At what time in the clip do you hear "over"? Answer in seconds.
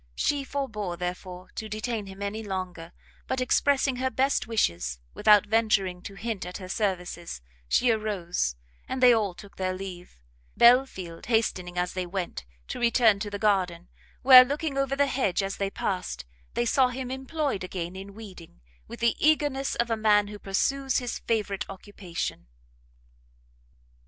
14.75-14.95